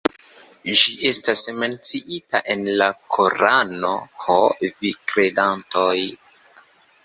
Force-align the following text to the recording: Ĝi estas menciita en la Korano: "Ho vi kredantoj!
Ĝi 0.83 0.95
estas 1.09 1.43
menciita 1.63 2.41
en 2.55 2.65
la 2.83 2.89
Korano: 3.17 3.93
"Ho 4.25 4.41
vi 4.67 4.95
kredantoj! 5.15 5.97